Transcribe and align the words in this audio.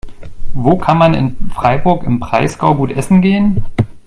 Wo 0.55 0.79
kann 0.79 0.97
man 0.97 1.13
in 1.13 1.37
Freiburg 1.53 2.01
im 2.05 2.19
Breisgau 2.19 2.73
gut 2.73 2.89
essen 2.89 3.21
gehen? 3.21 3.63